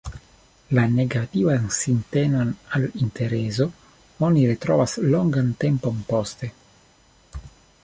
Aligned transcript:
La 0.77 0.85
negativan 0.93 1.67
sintenon 1.79 2.55
al 2.79 2.87
interezo 3.03 3.69
oni 4.29 4.47
retrovas 4.55 4.99
longan 5.13 5.55
tempon 5.67 6.03
poste. 6.15 6.53